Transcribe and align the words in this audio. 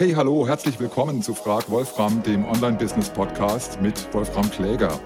Hey, 0.00 0.12
hallo, 0.12 0.48
herzlich 0.48 0.80
willkommen 0.80 1.20
zu 1.20 1.34
Frag 1.34 1.68
Wolfram, 1.68 2.22
dem 2.22 2.46
Online-Business-Podcast 2.46 3.82
mit 3.82 4.08
Wolfram 4.14 4.50
Kläger. 4.50 4.98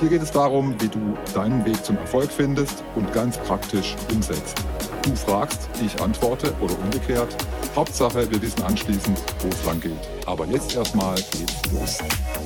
Hier 0.00 0.08
geht 0.08 0.22
es 0.22 0.30
darum, 0.30 0.74
wie 0.80 0.88
du 0.88 1.18
deinen 1.34 1.66
Weg 1.66 1.84
zum 1.84 1.98
Erfolg 1.98 2.32
findest 2.32 2.82
und 2.94 3.12
ganz 3.12 3.36
praktisch 3.36 3.94
umsetzt. 4.10 4.64
Du 5.02 5.14
fragst, 5.14 5.68
ich 5.84 6.00
antworte 6.00 6.54
oder 6.62 6.72
umgekehrt. 6.78 7.36
Hauptsache, 7.76 8.30
wir 8.30 8.40
wissen 8.40 8.62
anschließend, 8.62 9.20
wo 9.40 9.48
es 9.48 9.66
lang 9.66 9.82
geht. 9.82 9.92
Aber 10.24 10.46
jetzt 10.46 10.74
erstmal 10.74 11.16
geht's 11.16 11.70
los. 11.70 11.98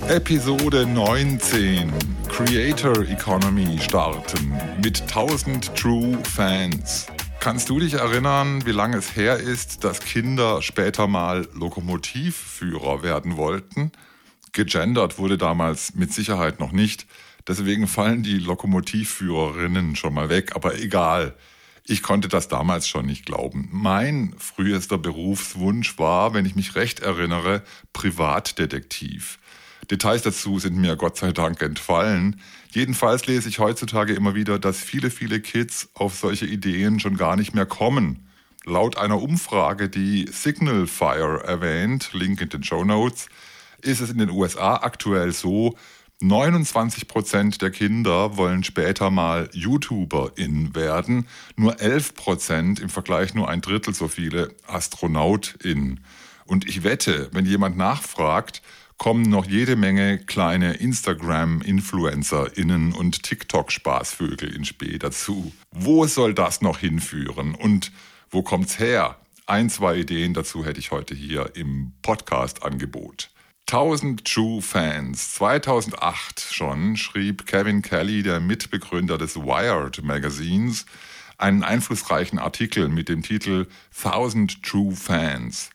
Episode 0.09 0.85
19 0.85 1.93
Creator 2.29 3.03
Economy 3.03 3.79
starten 3.79 4.53
mit 4.83 5.01
1000 5.03 5.73
True 5.77 6.19
Fans. 6.35 7.07
Kannst 7.43 7.71
du 7.71 7.81
dich 7.81 7.95
erinnern, 7.95 8.65
wie 8.67 8.71
lange 8.71 8.99
es 8.99 9.17
her 9.17 9.37
ist, 9.37 9.83
dass 9.83 9.99
Kinder 9.99 10.63
später 10.63 11.09
mal 11.09 11.49
Lokomotivführer 11.55 13.03
werden 13.03 13.37
wollten? 13.37 13.91
Gegendert 14.53 15.19
wurde 15.19 15.39
damals 15.39 15.97
mit 15.97 16.15
Sicherheit 16.15 16.61
noch 16.61 16.71
nicht. 16.71 17.05
Deswegen 17.49 17.89
fallen 17.89 18.23
die 18.23 18.39
Lokomotivführerinnen 18.39 19.97
schon 19.97 20.15
mal 20.15 20.29
weg, 20.29 20.55
aber 20.55 20.79
egal. 20.79 21.35
Ich 21.85 22.05
konnte 22.05 22.29
das 22.29 22.47
damals 22.47 22.87
schon 22.87 23.07
nicht 23.07 23.27
glauben. 23.27 23.69
Mein 23.73 24.37
frühester 24.39 24.97
Berufswunsch 24.97 25.99
war, 25.99 26.35
wenn 26.35 26.47
ich 26.47 26.55
mich 26.55 26.77
recht 26.77 27.01
erinnere, 27.01 27.65
Privatdetektiv. 27.93 29.41
Details 29.93 30.23
dazu 30.23 30.59
sind 30.59 30.79
mir 30.79 30.97
Gott 30.97 31.19
sei 31.19 31.33
Dank 31.33 31.61
entfallen. 31.61 32.41
Jedenfalls 32.71 33.27
lese 33.27 33.51
ich 33.51 33.59
heutzutage 33.59 34.15
immer 34.15 34.35
wieder, 34.35 34.59
dass 34.59 34.79
viele, 34.79 35.11
viele 35.11 35.39
Kids 35.39 35.91
auf 35.93 36.15
solche 36.15 36.47
Ideen 36.47 36.99
schon 36.99 37.19
gar 37.19 37.37
nicht 37.37 37.55
mehr 37.55 37.67
kommen. 37.67 38.27
Laut 38.65 38.97
einer 38.97 39.21
Umfrage, 39.21 39.91
die 39.91 40.31
Signal 40.33 40.87
Fire 40.87 41.45
erwähnt, 41.45 42.15
Link 42.15 42.41
in 42.41 42.49
den 42.49 42.65
Show 42.65 42.85
Notes, 42.85 43.29
ist 43.83 44.01
es 44.01 44.09
in 44.09 44.17
den 44.17 44.31
USA 44.31 44.77
aktuell 44.77 45.33
so, 45.33 45.77
29 46.23 47.07
Prozent 47.07 47.61
der 47.61 47.71
Kinder 47.71 48.39
wollen 48.39 48.65
später 48.65 49.11
mal 49.11 49.51
YouTuberin 49.53 50.75
werden, 50.75 51.29
nur 51.55 51.81
11 51.81 52.15
Prozent 52.15 52.81
im 52.81 52.89
Vergleich 52.89 53.35
nur 53.35 53.51
ein 53.51 53.61
Drittel 53.61 53.93
so 53.93 54.09
viele 54.09 54.55
Astronautin. 54.67 56.01
Und 56.47 56.67
ich 56.67 56.83
wette, 56.83 57.29
wenn 57.33 57.45
jemand 57.45 57.77
nachfragt, 57.77 58.63
kommen 58.99 59.23
noch 59.23 59.47
jede 59.47 59.77
Menge 59.77 60.19
kleine 60.19 60.75
Instagram-InfluencerInnen 60.75 62.93
und 62.93 63.23
TikTok-Spaßvögel 63.23 64.55
ins 64.55 64.69
Spiel 64.69 64.99
dazu. 64.99 65.55
Wo 65.71 66.07
soll 66.07 66.35
das 66.35 66.61
noch 66.61 66.79
hinführen 66.79 67.55
und 67.55 67.93
wo 68.31 68.43
kommt's 68.43 68.79
her? 68.79 69.17
Ein, 69.47 69.71
zwei 69.71 69.97
Ideen 69.97 70.35
dazu 70.35 70.65
hätte 70.65 70.81
ich 70.81 70.93
heute 70.93 71.15
hier 71.15 71.57
im 71.57 71.93
Podcast-Angebot. 72.03 73.31
1000 73.69 74.25
True 74.25 74.61
Fans. 74.61 75.35
2008 75.35 76.41
schon 76.41 76.97
schrieb 76.97 77.47
Kevin 77.47 77.83
Kelly, 77.83 78.23
der 78.23 78.39
Mitbegründer 78.39 79.19
des 79.19 79.37
Wired 79.37 80.03
Magazins, 80.03 80.87
einen 81.39 81.65
einflussreichen 81.65 82.39
Artikel 82.39 82.89
mit 82.89 83.09
dem 83.09 83.23
Titel 83.23 83.67
1000 83.97 84.63
True 84.63 84.95
Fans. 84.95 85.71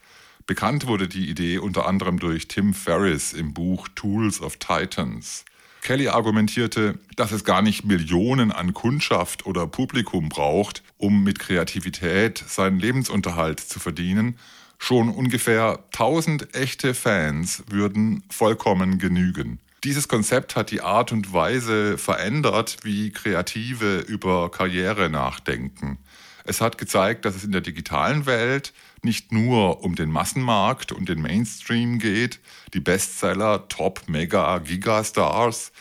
Bekannt 0.48 0.88
wurde 0.88 1.08
die 1.08 1.30
Idee 1.30 1.60
unter 1.60 1.86
anderem 1.86 2.20
durch 2.20 2.48
Tim 2.48 2.74
Ferriss 2.74 3.34
im 3.34 3.54
Buch 3.54 3.88
Tools 3.94 4.42
of 4.42 4.58
Titans. 4.58 5.46
Kelly 5.82 6.08
argumentierte, 6.08 6.98
dass 7.16 7.32
es 7.32 7.44
gar 7.44 7.62
nicht 7.62 7.86
Millionen 7.86 8.52
an 8.52 8.74
Kundschaft 8.74 9.46
oder 9.46 9.68
Publikum 9.68 10.30
braucht, 10.30 10.84
um 10.98 11.24
mit 11.24 11.40
Kreativität 11.40 12.44
seinen 12.48 12.80
Lebensunterhalt 12.80 13.60
zu 13.60 13.80
verdienen, 13.80 14.38
Schon 14.80 15.10
ungefähr 15.10 15.80
1000 15.94 16.56
echte 16.56 16.94
Fans 16.94 17.64
würden 17.68 18.24
vollkommen 18.30 19.00
genügen. 19.00 19.60
Dieses 19.84 20.08
Konzept 20.08 20.56
hat 20.56 20.72
die 20.72 20.82
Art 20.82 21.12
und 21.12 21.34
Weise 21.34 21.98
verändert, 21.98 22.78
wie 22.84 23.12
Kreative 23.12 24.00
über 24.00 24.50
Karriere 24.52 25.10
nachdenken. 25.10 25.98
Es 26.44 26.62
hat 26.62 26.78
gezeigt, 26.78 27.26
dass 27.26 27.36
es 27.36 27.44
in 27.44 27.52
der 27.52 27.62
digitalen 27.62 28.26
Welt 28.26 28.74
nicht 29.08 29.32
nur 29.32 29.86
um 29.86 29.96
den 29.96 30.12
Massenmarkt 30.12 30.92
und 30.92 31.08
den 31.08 31.22
Mainstream 31.22 31.98
geht, 31.98 32.42
die 32.74 32.82
Bestseller, 32.82 33.70
Top, 33.70 34.02
Mega, 34.08 34.58
Gigastars. 34.60 35.72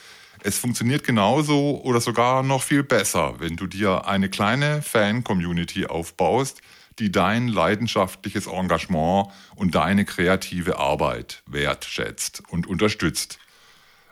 Es 0.44 0.59
funktioniert 0.59 1.03
genauso 1.03 1.82
oder 1.82 2.00
sogar 2.00 2.44
noch 2.44 2.62
viel 2.62 2.84
besser, 2.84 3.41
wenn 3.41 3.56
du 3.56 3.66
dir 3.66 4.06
eine 4.06 4.28
kleine 4.28 4.81
Fan-Community 4.81 5.86
aufbaust, 5.86 6.62
die 7.00 7.10
dein 7.10 7.48
leidenschaftliches 7.48 8.47
Engagement 8.47 9.32
und 9.56 9.75
deine 9.75 10.04
kreative 10.04 10.78
Arbeit 10.78 11.42
wertschätzt 11.47 12.44
und 12.48 12.69
unterstützt. 12.69 13.41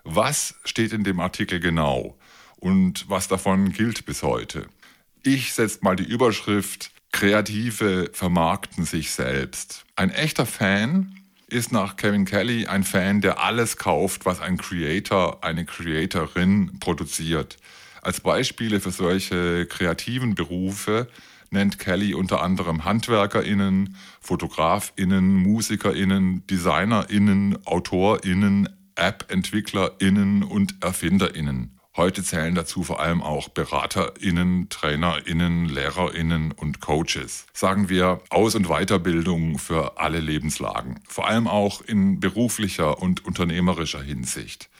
Was 0.02 0.56
steht 0.64 0.92
in 0.92 1.04
dem 1.04 1.20
Artikel 1.20 1.60
genau 1.60 2.18
und 2.56 3.08
was 3.08 3.28
davon 3.28 3.72
gilt 3.72 4.06
bis 4.06 4.24
heute? 4.24 4.66
Ich 5.22 5.52
setze 5.52 5.78
mal 5.82 5.94
die 5.94 6.02
Überschrift 6.02 6.90
Kreative 7.14 8.10
vermarkten 8.12 8.84
sich 8.84 9.12
selbst. 9.12 9.84
Ein 9.94 10.10
echter 10.10 10.46
Fan 10.46 11.14
ist 11.46 11.70
nach 11.70 11.94
Kevin 11.94 12.24
Kelly 12.24 12.66
ein 12.66 12.82
Fan, 12.82 13.20
der 13.20 13.38
alles 13.38 13.76
kauft, 13.76 14.26
was 14.26 14.40
ein 14.40 14.56
Creator, 14.56 15.44
eine 15.44 15.64
Creatorin 15.64 16.80
produziert. 16.80 17.56
Als 18.02 18.20
Beispiele 18.20 18.80
für 18.80 18.90
solche 18.90 19.64
kreativen 19.66 20.34
Berufe 20.34 21.08
nennt 21.50 21.78
Kelly 21.78 22.14
unter 22.14 22.42
anderem 22.42 22.84
HandwerkerInnen, 22.84 23.94
FotografInnen, 24.20 25.36
MusikerInnen, 25.36 26.44
DesignerInnen, 26.48 27.64
AutorInnen, 27.64 28.68
App-EntwicklerInnen 28.96 30.42
und 30.42 30.74
ErfinderInnen. 30.82 31.73
Heute 31.96 32.24
zählen 32.24 32.56
dazu 32.56 32.82
vor 32.82 32.98
allem 32.98 33.22
auch 33.22 33.48
BeraterInnen, 33.48 34.68
TrainerInnen, 34.68 35.68
LehrerInnen 35.68 36.50
und 36.50 36.80
Coaches. 36.80 37.46
Sagen 37.52 37.88
wir 37.88 38.20
Aus- 38.30 38.56
und 38.56 38.66
Weiterbildung 38.66 39.60
für 39.60 39.96
alle 39.96 40.18
Lebenslagen. 40.18 40.98
Vor 41.06 41.28
allem 41.28 41.46
auch 41.46 41.82
in 41.82 42.18
beruflicher 42.18 43.00
und 43.00 43.24
unternehmerischer 43.24 44.02
Hinsicht. 44.02 44.70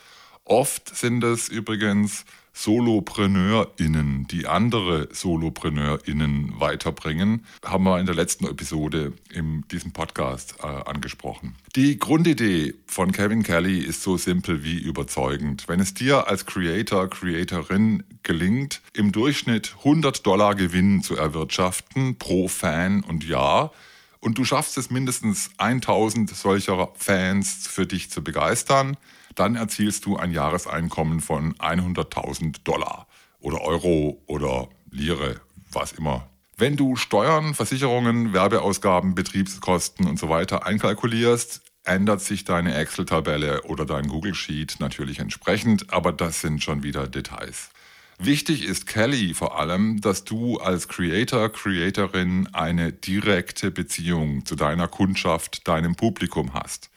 Oft 0.43 0.93
sind 0.93 1.23
es 1.23 1.47
übrigens 1.47 2.25
SolopreneurInnen, 2.55 4.27
die 4.27 4.47
andere 4.47 5.09
SolopreneurInnen 5.11 6.59
weiterbringen, 6.59 7.45
haben 7.63 7.83
wir 7.83 7.99
in 7.99 8.05
der 8.05 8.15
letzten 8.15 8.47
Episode 8.47 9.13
in 9.29 9.67
diesem 9.67 9.91
Podcast 9.91 10.55
äh, 10.63 10.65
angesprochen. 10.65 11.55
Die 11.75 11.99
Grundidee 11.99 12.73
von 12.87 13.11
Kevin 13.11 13.43
Kelly 13.43 13.79
ist 13.79 14.01
so 14.01 14.15
simpel 14.17 14.63
wie 14.63 14.77
überzeugend. 14.77 15.67
Wenn 15.67 15.81
es 15.81 15.93
dir 15.93 16.29
als 16.29 16.45
Creator, 16.45 17.09
Creatorin 17.09 18.03
gelingt, 18.23 18.81
im 18.93 19.11
Durchschnitt 19.11 19.75
100 19.79 20.25
Dollar 20.25 20.55
Gewinn 20.55 21.03
zu 21.03 21.17
erwirtschaften 21.17 22.17
pro 22.17 22.47
Fan 22.47 23.03
und 23.03 23.25
Jahr, 23.25 23.73
und 24.21 24.39
du 24.39 24.45
schaffst 24.45 24.77
es 24.79 24.89
mindestens 24.89 25.51
1000 25.57 26.35
solcher 26.35 26.89
Fans 26.95 27.67
für 27.67 27.85
dich 27.85 28.09
zu 28.09 28.23
begeistern, 28.23 28.97
dann 29.35 29.55
erzielst 29.55 30.05
du 30.05 30.17
ein 30.17 30.31
Jahreseinkommen 30.31 31.19
von 31.21 31.53
100.000 31.55 32.63
Dollar 32.63 33.07
oder 33.39 33.61
Euro 33.61 34.21
oder 34.27 34.69
Lire, 34.91 35.41
was 35.71 35.91
immer. 35.93 36.27
Wenn 36.57 36.77
du 36.77 36.95
Steuern, 36.95 37.53
Versicherungen, 37.53 38.31
Werbeausgaben, 38.33 39.13
Betriebskosten 39.13 40.07
und 40.07 40.17
so 40.17 40.29
weiter 40.29 40.65
einkalkulierst, 40.65 41.61
ändert 41.83 42.21
sich 42.21 42.45
deine 42.45 42.75
Excel-Tabelle 42.75 43.63
oder 43.63 43.85
dein 43.85 44.07
Google 44.07 44.33
Sheet 44.33 44.77
natürlich 44.79 45.19
entsprechend, 45.19 45.91
aber 45.93 46.11
das 46.11 46.41
sind 46.41 46.63
schon 46.63 46.81
wieder 46.83 47.07
Details. 47.07 47.69
Wichtig 48.17 48.63
ist 48.63 48.87
Kelly 48.87 49.33
vor 49.33 49.59
allem, 49.59 49.99
dass 49.99 50.23
du 50.23 50.57
als 50.57 50.87
Creator, 50.87 51.49
Creatorin 51.51 52.47
eine 52.53 52.93
direkte 52.93 53.71
Beziehung 53.71 54.45
zu 54.45 54.55
deiner 54.55 54.87
Kundschaft, 54.87 55.67
deinem 55.67 55.95
Publikum 55.95 56.53
hast. 56.53 56.89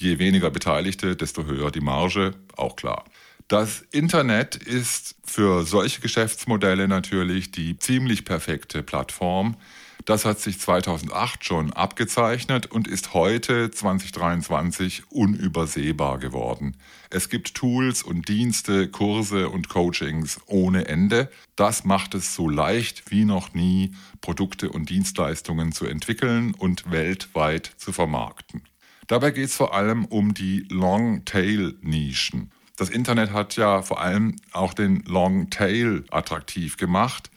Je 0.00 0.18
weniger 0.18 0.50
Beteiligte, 0.50 1.16
desto 1.16 1.44
höher 1.44 1.72
die 1.72 1.80
Marge, 1.80 2.34
auch 2.56 2.76
klar. 2.76 3.04
Das 3.48 3.80
Internet 3.90 4.54
ist 4.54 5.16
für 5.24 5.64
solche 5.64 6.00
Geschäftsmodelle 6.00 6.86
natürlich 6.86 7.50
die 7.50 7.78
ziemlich 7.78 8.24
perfekte 8.24 8.82
Plattform. 8.84 9.56
Das 10.04 10.24
hat 10.24 10.38
sich 10.38 10.60
2008 10.60 11.44
schon 11.44 11.72
abgezeichnet 11.72 12.66
und 12.66 12.86
ist 12.86 13.12
heute 13.12 13.70
2023 13.70 15.10
unübersehbar 15.10 16.18
geworden. 16.18 16.76
Es 17.10 17.28
gibt 17.28 17.54
Tools 17.54 18.02
und 18.02 18.28
Dienste, 18.28 18.88
Kurse 18.88 19.48
und 19.48 19.68
Coachings 19.68 20.40
ohne 20.46 20.86
Ende. 20.86 21.30
Das 21.56 21.84
macht 21.84 22.14
es 22.14 22.34
so 22.34 22.48
leicht 22.48 23.10
wie 23.10 23.24
noch 23.24 23.52
nie, 23.52 23.92
Produkte 24.20 24.70
und 24.70 24.90
Dienstleistungen 24.90 25.72
zu 25.72 25.86
entwickeln 25.86 26.54
und 26.54 26.90
weltweit 26.90 27.72
zu 27.76 27.92
vermarkten. 27.92 28.62
Dabei 29.08 29.30
geht 29.30 29.46
es 29.46 29.56
vor 29.56 29.74
allem 29.74 30.04
um 30.04 30.34
die 30.34 30.66
Long-Tail-Nischen. 30.68 32.52
Das 32.76 32.90
Internet 32.90 33.32
hat 33.32 33.56
ja 33.56 33.80
vor 33.80 34.02
allem 34.02 34.36
auch 34.52 34.74
den 34.74 35.02
Long-Tail 35.06 36.04
attraktiv 36.10 36.76
gemacht. 36.76 37.30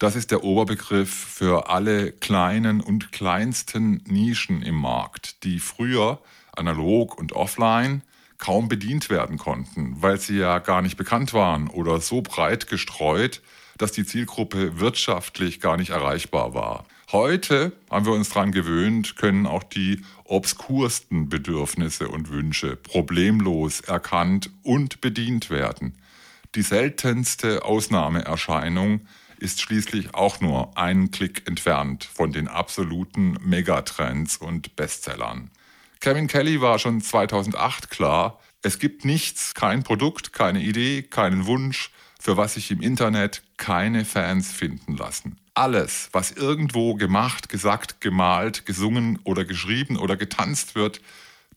Das 0.00 0.16
ist 0.16 0.32
der 0.32 0.42
Oberbegriff 0.42 1.14
für 1.14 1.70
alle 1.70 2.10
kleinen 2.10 2.80
und 2.80 3.12
kleinsten 3.12 4.02
Nischen 4.04 4.62
im 4.62 4.74
Markt, 4.74 5.44
die 5.44 5.60
früher 5.60 6.20
analog 6.56 7.16
und 7.16 7.34
offline 7.34 8.02
kaum 8.38 8.66
bedient 8.66 9.08
werden 9.08 9.38
konnten, 9.38 10.02
weil 10.02 10.18
sie 10.18 10.38
ja 10.38 10.58
gar 10.58 10.82
nicht 10.82 10.96
bekannt 10.96 11.32
waren 11.32 11.68
oder 11.68 12.00
so 12.00 12.20
breit 12.20 12.66
gestreut, 12.66 13.42
dass 13.78 13.92
die 13.92 14.04
Zielgruppe 14.04 14.80
wirtschaftlich 14.80 15.60
gar 15.60 15.76
nicht 15.76 15.90
erreichbar 15.90 16.52
war. 16.52 16.84
Heute 17.12 17.72
haben 17.90 18.06
wir 18.06 18.14
uns 18.14 18.30
daran 18.30 18.52
gewöhnt, 18.52 19.16
können 19.16 19.46
auch 19.46 19.64
die 19.64 20.00
obskursten 20.24 21.28
Bedürfnisse 21.28 22.08
und 22.08 22.30
Wünsche 22.30 22.74
problemlos 22.74 23.82
erkannt 23.82 24.48
und 24.62 25.02
bedient 25.02 25.50
werden. 25.50 25.98
Die 26.54 26.62
seltenste 26.62 27.66
Ausnahmeerscheinung 27.66 29.02
ist 29.38 29.60
schließlich 29.60 30.14
auch 30.14 30.40
nur 30.40 30.78
einen 30.78 31.10
Klick 31.10 31.46
entfernt 31.46 32.04
von 32.04 32.32
den 32.32 32.48
absoluten 32.48 33.36
Megatrends 33.44 34.38
und 34.38 34.74
Bestsellern. 34.74 35.50
Kevin 36.00 36.28
Kelly 36.28 36.62
war 36.62 36.78
schon 36.78 37.02
2008 37.02 37.90
klar, 37.90 38.40
es 38.62 38.78
gibt 38.78 39.04
nichts, 39.04 39.52
kein 39.52 39.82
Produkt, 39.82 40.32
keine 40.32 40.62
Idee, 40.62 41.02
keinen 41.02 41.44
Wunsch, 41.44 41.90
für 42.18 42.38
was 42.38 42.54
sich 42.54 42.70
im 42.70 42.80
Internet 42.80 43.42
keine 43.62 44.04
Fans 44.04 44.50
finden 44.50 44.96
lassen. 44.96 45.36
Alles, 45.54 46.08
was 46.10 46.32
irgendwo 46.32 46.94
gemacht, 46.94 47.48
gesagt, 47.48 48.00
gemalt, 48.00 48.66
gesungen 48.66 49.20
oder 49.22 49.44
geschrieben 49.44 49.96
oder 49.96 50.16
getanzt 50.16 50.74
wird, 50.74 51.00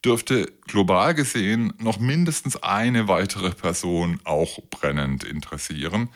dürfte 0.03 0.53
global 0.67 1.15
gesehen 1.15 1.73
noch 1.79 1.99
mindestens 1.99 2.61
eine 2.61 3.07
weitere 3.07 3.49
Person 3.49 4.19
auch 4.23 4.59
brennend 4.69 5.23
interessieren. 5.23 6.09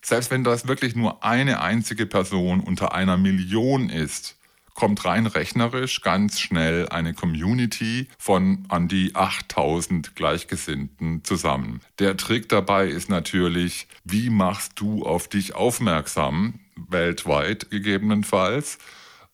Selbst 0.00 0.30
wenn 0.30 0.44
das 0.44 0.68
wirklich 0.68 0.94
nur 0.94 1.24
eine 1.24 1.60
einzige 1.60 2.06
Person 2.06 2.60
unter 2.60 2.94
einer 2.94 3.16
Million 3.16 3.90
ist, 3.90 4.36
kommt 4.74 5.04
rein 5.04 5.26
rechnerisch 5.26 6.00
ganz 6.00 6.40
schnell 6.40 6.88
eine 6.88 7.14
Community 7.14 8.08
von 8.18 8.64
an 8.68 8.88
die 8.88 9.14
8000 9.14 10.16
Gleichgesinnten 10.16 11.24
zusammen. 11.24 11.80
Der 11.98 12.16
Trick 12.16 12.48
dabei 12.48 12.88
ist 12.88 13.08
natürlich, 13.08 13.88
wie 14.04 14.30
machst 14.30 14.72
du 14.76 15.04
auf 15.04 15.28
dich 15.28 15.54
aufmerksam, 15.54 16.60
weltweit 16.76 17.70
gegebenenfalls, 17.70 18.78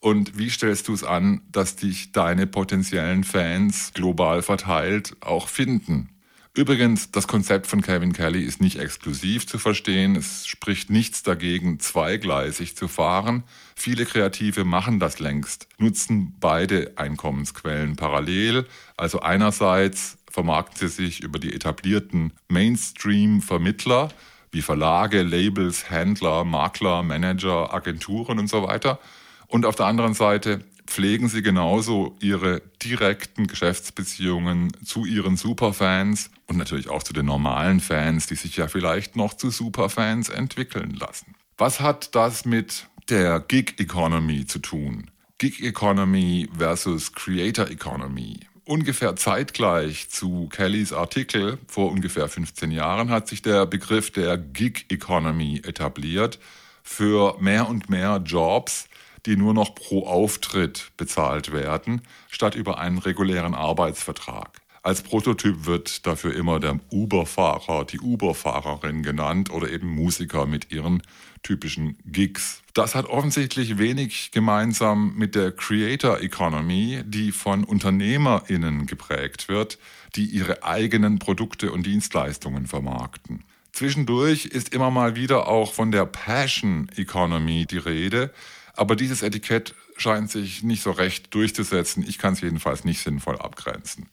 und 0.00 0.38
wie 0.38 0.48
stellst 0.48 0.86
du 0.86 0.94
es 0.94 1.02
an, 1.02 1.40
dass 1.50 1.74
dich 1.74 2.12
deine 2.12 2.46
potenziellen 2.46 3.24
Fans 3.24 3.92
global 3.94 4.42
verteilt 4.42 5.16
auch 5.20 5.48
finden? 5.48 6.10
Übrigens, 6.54 7.12
das 7.12 7.28
Konzept 7.28 7.66
von 7.68 7.82
Kevin 7.82 8.12
Kelly 8.12 8.42
ist 8.42 8.60
nicht 8.60 8.78
exklusiv 8.78 9.46
zu 9.46 9.58
verstehen. 9.58 10.16
Es 10.16 10.46
spricht 10.46 10.90
nichts 10.90 11.22
dagegen, 11.22 11.78
zweigleisig 11.78 12.76
zu 12.76 12.88
fahren. 12.88 13.44
Viele 13.76 14.06
Kreative 14.06 14.64
machen 14.64 14.98
das 14.98 15.20
längst, 15.20 15.68
nutzen 15.78 16.34
beide 16.40 16.92
Einkommensquellen 16.96 17.94
parallel. 17.94 18.66
Also 18.96 19.20
einerseits 19.20 20.18
vermarkten 20.30 20.88
sie 20.88 21.04
sich 21.04 21.22
über 21.22 21.38
die 21.38 21.54
etablierten 21.54 22.32
Mainstream-Vermittler 22.48 24.08
wie 24.50 24.62
Verlage, 24.62 25.22
Labels, 25.22 25.90
Händler, 25.90 26.44
Makler, 26.44 27.02
Manager, 27.02 27.72
Agenturen 27.72 28.38
und 28.38 28.48
so 28.48 28.66
weiter. 28.66 28.98
Und 29.46 29.64
auf 29.64 29.76
der 29.76 29.86
anderen 29.86 30.14
Seite 30.14 30.64
pflegen 30.88 31.28
sie 31.28 31.42
genauso 31.42 32.16
ihre 32.18 32.62
direkten 32.82 33.46
Geschäftsbeziehungen 33.46 34.72
zu 34.84 35.04
ihren 35.04 35.36
Superfans 35.36 36.30
und 36.46 36.56
natürlich 36.56 36.88
auch 36.88 37.02
zu 37.02 37.12
den 37.12 37.26
normalen 37.26 37.80
Fans, 37.80 38.26
die 38.26 38.34
sich 38.34 38.56
ja 38.56 38.68
vielleicht 38.68 39.14
noch 39.14 39.34
zu 39.34 39.50
Superfans 39.50 40.30
entwickeln 40.30 40.94
lassen. 40.94 41.34
Was 41.58 41.80
hat 41.80 42.14
das 42.14 42.46
mit 42.46 42.88
der 43.10 43.38
Gig 43.40 43.74
Economy 43.78 44.46
zu 44.46 44.60
tun? 44.60 45.10
Gig 45.36 45.62
Economy 45.62 46.48
versus 46.56 47.12
Creator 47.12 47.68
Economy. 47.68 48.40
Ungefähr 48.64 49.14
zeitgleich 49.16 50.08
zu 50.08 50.48
Kellys 50.48 50.92
Artikel 50.92 51.58
vor 51.68 51.92
ungefähr 51.92 52.28
15 52.28 52.70
Jahren 52.70 53.10
hat 53.10 53.28
sich 53.28 53.42
der 53.42 53.66
Begriff 53.66 54.10
der 54.10 54.38
Gig 54.38 54.86
Economy 54.88 55.62
etabliert 55.64 56.38
für 56.82 57.36
mehr 57.40 57.68
und 57.68 57.90
mehr 57.90 58.22
Jobs, 58.24 58.88
die 59.26 59.36
nur 59.36 59.54
noch 59.54 59.74
pro 59.74 60.06
Auftritt 60.06 60.92
bezahlt 60.96 61.52
werden, 61.52 62.02
statt 62.30 62.54
über 62.54 62.78
einen 62.78 62.98
regulären 62.98 63.54
Arbeitsvertrag. 63.54 64.60
Als 64.82 65.02
Prototyp 65.02 65.66
wird 65.66 66.06
dafür 66.06 66.34
immer 66.34 66.60
der 66.60 66.78
Uber-Fahrer, 66.90 67.84
die 67.84 68.00
Uber-Fahrerin 68.00 69.02
genannt 69.02 69.50
oder 69.50 69.70
eben 69.70 69.88
Musiker 69.88 70.46
mit 70.46 70.72
ihren 70.72 71.02
typischen 71.42 71.98
Gigs. 72.06 72.62
Das 72.74 72.94
hat 72.94 73.06
offensichtlich 73.06 73.78
wenig 73.78 74.30
gemeinsam 74.30 75.14
mit 75.16 75.34
der 75.34 75.52
Creator 75.52 76.20
Economy, 76.20 77.02
die 77.04 77.32
von 77.32 77.64
UnternehmerInnen 77.64 78.86
geprägt 78.86 79.48
wird, 79.48 79.78
die 80.16 80.24
ihre 80.24 80.62
eigenen 80.62 81.18
Produkte 81.18 81.72
und 81.72 81.84
Dienstleistungen 81.84 82.66
vermarkten. 82.66 83.44
Zwischendurch 83.72 84.46
ist 84.46 84.74
immer 84.74 84.90
mal 84.90 85.16
wieder 85.16 85.48
auch 85.48 85.72
von 85.72 85.92
der 85.92 86.06
Passion 86.06 86.88
Economy 86.96 87.66
die 87.66 87.78
Rede, 87.78 88.32
aber 88.78 88.96
dieses 88.96 89.22
Etikett 89.22 89.74
scheint 89.96 90.30
sich 90.30 90.62
nicht 90.62 90.82
so 90.82 90.92
recht 90.92 91.34
durchzusetzen. 91.34 92.04
Ich 92.06 92.18
kann 92.18 92.34
es 92.34 92.40
jedenfalls 92.40 92.84
nicht 92.84 93.02
sinnvoll 93.02 93.36
abgrenzen. 93.36 94.08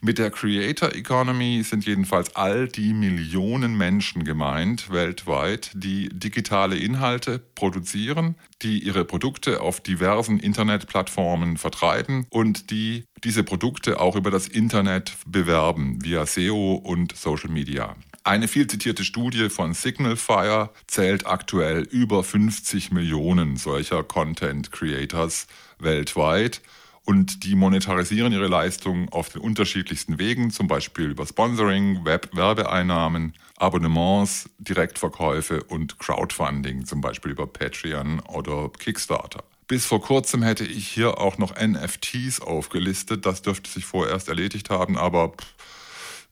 Mit 0.00 0.18
der 0.18 0.30
Creator 0.30 0.94
Economy 0.94 1.62
sind 1.64 1.86
jedenfalls 1.86 2.36
all 2.36 2.68
die 2.68 2.92
Millionen 2.92 3.74
Menschen 3.74 4.24
gemeint 4.24 4.90
weltweit, 4.90 5.70
die 5.72 6.10
digitale 6.10 6.76
Inhalte 6.76 7.38
produzieren, 7.54 8.34
die 8.60 8.80
ihre 8.80 9.06
Produkte 9.06 9.62
auf 9.62 9.80
diversen 9.80 10.38
Internetplattformen 10.38 11.56
vertreiben 11.56 12.26
und 12.28 12.70
die 12.70 13.04
diese 13.24 13.44
Produkte 13.44 13.98
auch 13.98 14.14
über 14.14 14.30
das 14.30 14.46
Internet 14.46 15.14
bewerben 15.26 16.04
via 16.04 16.26
SEO 16.26 16.74
und 16.74 17.16
Social 17.16 17.50
Media. 17.50 17.96
Eine 18.26 18.48
viel 18.48 18.66
zitierte 18.66 19.04
Studie 19.04 19.50
von 19.50 19.74
Signalfire 19.74 20.70
zählt 20.86 21.26
aktuell 21.26 21.82
über 21.82 22.24
50 22.24 22.90
Millionen 22.90 23.58
solcher 23.58 24.02
Content 24.02 24.72
Creators 24.72 25.46
weltweit 25.78 26.62
und 27.04 27.44
die 27.44 27.54
monetarisieren 27.54 28.32
ihre 28.32 28.46
Leistung 28.46 29.10
auf 29.10 29.28
den 29.28 29.42
unterschiedlichsten 29.42 30.18
Wegen, 30.18 30.50
zum 30.50 30.68
Beispiel 30.68 31.10
über 31.10 31.26
Sponsoring, 31.26 32.06
Web-Werbeeinnahmen, 32.06 33.34
Abonnements, 33.58 34.48
Direktverkäufe 34.56 35.62
und 35.62 35.98
Crowdfunding, 35.98 36.86
zum 36.86 37.02
Beispiel 37.02 37.32
über 37.32 37.46
Patreon 37.46 38.20
oder 38.20 38.70
Kickstarter. 38.70 39.44
Bis 39.68 39.84
vor 39.84 40.00
kurzem 40.00 40.42
hätte 40.42 40.64
ich 40.64 40.88
hier 40.88 41.18
auch 41.18 41.36
noch 41.36 41.54
NFTs 41.60 42.40
aufgelistet. 42.40 43.26
Das 43.26 43.42
dürfte 43.42 43.70
sich 43.70 43.84
vorerst 43.84 44.28
erledigt 44.30 44.70
haben, 44.70 44.96
aber 44.96 45.28
pff, 45.28 45.54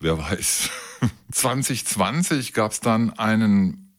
wer 0.02 0.18
weiß. 0.18 0.70
2020 1.32 2.52
gab 2.52 2.72
es 2.72 2.80
dann 2.80 3.10
einen 3.18 3.94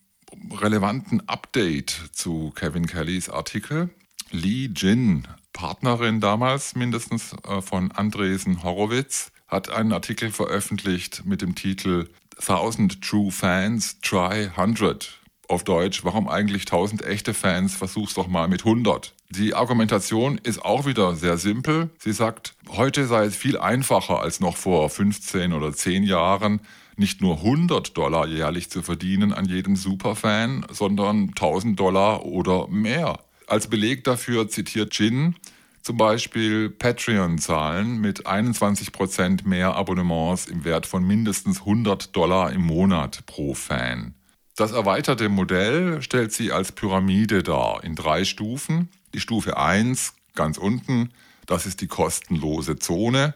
relevanten 0.52 1.28
Update 1.28 2.10
zu 2.12 2.52
Kevin 2.56 2.88
Kellys 2.88 3.30
Artikel. 3.30 3.90
Lee 4.32 4.70
Jin, 4.74 5.28
Partnerin 5.54 6.20
damals 6.20 6.76
mindestens 6.76 7.36
äh, 7.48 7.62
von 7.62 7.92
Andresen 7.92 8.64
Horowitz, 8.64 9.32
hat 9.48 9.70
einen 9.70 9.94
Artikel 9.94 10.32
veröffentlicht 10.32 11.26
mit 11.26 11.42
dem 11.42 11.56
Titel 11.56 12.10
1000 12.40 13.02
True 13.02 13.32
Fans 13.32 14.00
Try 14.02 14.50
100. 14.56 15.23
Auf 15.54 15.64
Deutsch, 15.64 16.04
warum 16.04 16.28
eigentlich 16.28 16.64
1000 16.64 17.06
echte 17.06 17.36
Fans? 17.36 17.76
Versuch's 17.76 18.16
doch 18.16 18.26
mal 18.26 18.48
mit 18.48 18.66
100. 18.66 19.14
Die 19.30 19.54
Argumentation 19.54 20.40
ist 20.42 20.66
auch 20.66 20.88
wieder 20.88 21.16
sehr 21.16 21.38
simpel. 21.38 21.92
Sie 22.00 22.12
sagt, 22.12 22.56
heute 22.70 23.06
sei 23.06 23.26
es 23.26 23.36
viel 23.36 23.60
einfacher 23.60 24.20
als 24.20 24.40
noch 24.40 24.58
vor 24.58 24.90
15 24.90 25.54
oder 25.54 25.72
10 25.72 26.02
Jahren, 26.02 26.60
nicht 26.98 27.22
nur 27.22 27.38
100 27.38 27.96
Dollar 27.96 28.26
jährlich 28.26 28.72
zu 28.72 28.82
verdienen 28.82 29.32
an 29.32 29.46
jedem 29.46 29.76
Superfan, 29.76 30.66
sondern 30.72 31.28
1000 31.28 31.80
Dollar 31.80 32.26
oder 32.26 32.68
mehr. 32.68 33.20
Als 33.46 33.68
Beleg 33.68 34.04
dafür 34.06 34.50
zitiert 34.50 34.98
Jin 34.98 35.36
zum 35.84 35.98
Beispiel 35.98 36.72
Patreon-Zahlen 36.72 38.02
mit 38.02 38.26
21% 38.26 39.48
mehr 39.48 39.76
Abonnements 39.76 40.48
im 40.48 40.66
Wert 40.66 40.88
von 40.88 41.06
mindestens 41.06 41.60
100 41.60 42.16
Dollar 42.16 42.52
im 42.52 42.62
Monat 42.64 43.28
pro 43.28 43.54
Fan. 43.54 44.16
Das 44.56 44.72
erweiterte 44.72 45.30
Modell 45.30 46.04
stellt 46.04 46.32
sie 46.32 46.52
als 46.52 46.72
Pyramide 46.72 47.42
dar 47.42 47.84
in 47.84 47.96
drei 47.96 48.24
Stufen. 48.24 48.90
Die 49.16 49.20
Stufe 49.20 49.58
1 49.58 50.14
ganz 50.36 50.60
unten, 50.60 51.10
das 51.48 51.66
ist 51.66 51.82
die 51.82 51.88
kostenlose 51.88 52.78
Zone. 52.78 53.34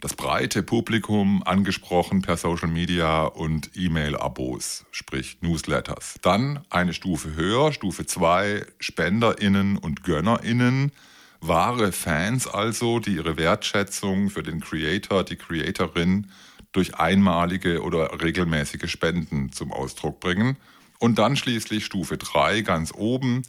Das 0.00 0.14
breite 0.14 0.62
Publikum 0.62 1.42
angesprochen 1.42 2.22
per 2.22 2.36
Social 2.36 2.68
Media 2.68 3.24
und 3.24 3.72
E-Mail-Abos, 3.74 4.86
sprich 4.92 5.38
Newsletters. 5.40 6.14
Dann 6.22 6.60
eine 6.70 6.94
Stufe 6.94 7.34
höher, 7.34 7.72
Stufe 7.72 8.06
2, 8.06 8.64
SpenderInnen 8.78 9.76
und 9.76 10.04
GönnerInnen. 10.04 10.92
Wahre 11.40 11.90
Fans 11.90 12.46
also, 12.46 13.00
die 13.00 13.16
ihre 13.16 13.36
Wertschätzung 13.36 14.30
für 14.30 14.44
den 14.44 14.60
Creator, 14.60 15.24
die 15.24 15.36
Creatorin 15.36 16.30
durch 16.72 16.96
einmalige 16.96 17.82
oder 17.82 18.20
regelmäßige 18.20 18.90
Spenden 18.90 19.52
zum 19.52 19.72
Ausdruck 19.72 20.20
bringen. 20.20 20.56
Und 20.98 21.18
dann 21.18 21.36
schließlich 21.36 21.84
Stufe 21.84 22.18
3 22.18 22.60
ganz 22.60 22.92
oben, 22.94 23.42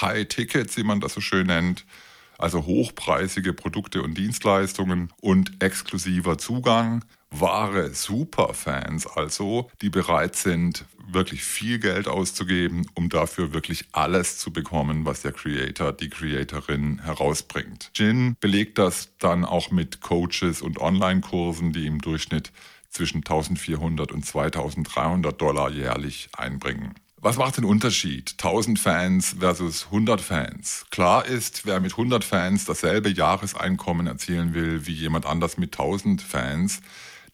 High 0.00 0.28
Tickets, 0.28 0.76
wie 0.76 0.82
man 0.82 1.00
das 1.00 1.14
so 1.14 1.20
schön 1.20 1.46
nennt, 1.46 1.84
also 2.36 2.66
hochpreisige 2.66 3.52
Produkte 3.52 4.02
und 4.02 4.16
Dienstleistungen 4.16 5.12
und 5.20 5.62
exklusiver 5.62 6.38
Zugang, 6.38 7.04
wahre 7.30 7.94
Superfans 7.94 9.06
also, 9.06 9.70
die 9.82 9.90
bereit 9.90 10.36
sind, 10.36 10.84
wirklich 11.10 11.42
viel 11.42 11.78
Geld 11.78 12.06
auszugeben, 12.06 12.86
um 12.94 13.08
dafür 13.08 13.52
wirklich 13.52 13.86
alles 13.92 14.38
zu 14.38 14.52
bekommen, 14.52 15.04
was 15.04 15.22
der 15.22 15.32
Creator, 15.32 15.92
die 15.92 16.10
Creatorin 16.10 17.02
herausbringt. 17.02 17.90
Jin 17.94 18.36
belegt 18.40 18.78
das 18.78 19.10
dann 19.18 19.44
auch 19.44 19.70
mit 19.70 20.00
Coaches 20.00 20.60
und 20.62 20.78
Online-Kursen, 20.78 21.72
die 21.72 21.86
im 21.86 22.00
Durchschnitt 22.00 22.52
zwischen 22.90 23.18
1400 23.18 24.12
und 24.12 24.24
2300 24.24 25.40
Dollar 25.40 25.70
jährlich 25.70 26.28
einbringen. 26.36 26.94
Was 27.20 27.36
macht 27.36 27.56
den 27.56 27.64
Unterschied? 27.64 28.36
1000 28.38 28.78
Fans 28.78 29.36
versus 29.40 29.86
100 29.86 30.20
Fans. 30.20 30.86
Klar 30.90 31.26
ist, 31.26 31.66
wer 31.66 31.80
mit 31.80 31.92
100 31.92 32.22
Fans 32.22 32.64
dasselbe 32.64 33.10
Jahreseinkommen 33.10 34.06
erzielen 34.06 34.54
will 34.54 34.86
wie 34.86 34.92
jemand 34.92 35.26
anders 35.26 35.58
mit 35.58 35.74
1000 35.74 36.22
Fans, 36.22 36.80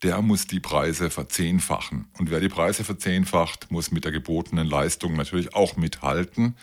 der 0.04 0.20
muss 0.20 0.46
die 0.46 0.60
Preise 0.60 1.08
verzehnfachen. 1.08 2.04
Und 2.18 2.30
wer 2.30 2.38
die 2.38 2.50
Preise 2.50 2.84
verzehnfacht, 2.84 3.70
muss 3.70 3.90
mit 3.90 4.04
der 4.04 4.12
gebotenen 4.12 4.68
Leistung 4.68 5.16
natürlich 5.16 5.54
auch 5.54 5.76
mithalten. 5.76 6.56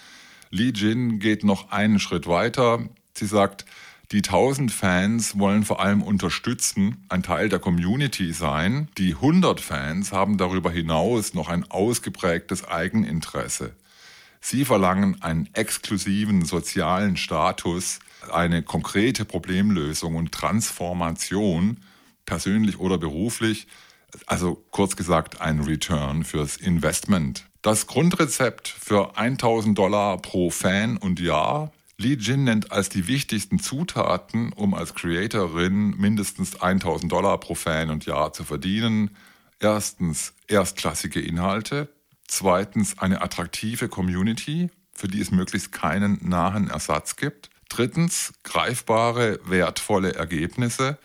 Li 0.51 0.69
Jin 0.69 1.19
geht 1.19 1.43
noch 1.43 1.71
einen 1.71 1.99
Schritt 1.99 2.27
weiter. 2.27 2.87
Sie 3.15 3.25
sagt, 3.25 3.65
die 4.11 4.17
1000 4.17 4.71
Fans 4.71 5.39
wollen 5.39 5.63
vor 5.63 5.79
allem 5.79 6.03
unterstützen, 6.03 6.97
ein 7.09 7.23
Teil 7.23 7.49
der 7.49 7.59
Community 7.59 8.31
sein. 8.31 8.89
Die 8.97 9.15
100 9.15 9.59
Fans 9.59 10.11
haben 10.11 10.37
darüber 10.37 10.69
hinaus 10.69 11.33
noch 11.33 11.49
ein 11.49 11.63
ausgeprägtes 11.71 12.67
Eigeninteresse. 12.67 13.73
Sie 14.39 14.65
verlangen 14.65 15.21
einen 15.21 15.49
exklusiven 15.53 16.45
sozialen 16.45 17.17
Status, 17.17 17.99
eine 18.31 18.61
konkrete 18.61 19.25
Problemlösung 19.25 20.15
und 20.15 20.31
Transformation, 20.31 21.77
persönlich 22.25 22.79
oder 22.79 22.97
beruflich, 22.97 23.67
also 24.25 24.63
kurz 24.71 24.95
gesagt 24.95 25.41
ein 25.41 25.61
Return 25.61 26.23
fürs 26.23 26.57
Investment. 26.57 27.45
Das 27.61 27.87
Grundrezept 27.87 28.67
für 28.67 29.17
1000 29.17 29.77
Dollar 29.77 30.17
pro 30.17 30.49
Fan 30.49 30.97
und 30.97 31.19
Jahr 31.19 31.71
Li 32.01 32.13
Jin 32.15 32.45
nennt 32.45 32.71
als 32.71 32.89
die 32.89 33.07
wichtigsten 33.07 33.59
Zutaten, 33.59 34.53
um 34.53 34.73
als 34.73 34.95
Creatorin 34.95 35.95
mindestens 35.97 36.59
1000 36.59 37.11
Dollar 37.11 37.39
pro 37.39 37.53
Fan 37.53 37.91
und 37.91 38.07
Jahr 38.07 38.33
zu 38.33 38.43
verdienen. 38.43 39.15
Erstens 39.59 40.33
erstklassige 40.47 41.21
Inhalte. 41.21 41.89
Zweitens 42.27 42.97
eine 42.97 43.21
attraktive 43.21 43.87
Community, 43.87 44.71
für 44.91 45.07
die 45.07 45.21
es 45.21 45.29
möglichst 45.29 45.71
keinen 45.71 46.17
nahen 46.27 46.71
Ersatz 46.71 47.17
gibt. 47.17 47.51
Drittens 47.69 48.33
greifbare, 48.43 49.39
wertvolle 49.45 50.15
Ergebnisse. 50.15 50.97